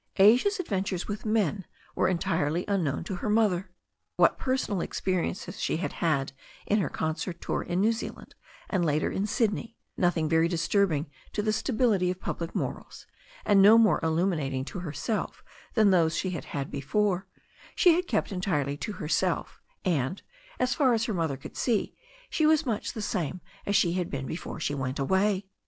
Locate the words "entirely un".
2.07-2.83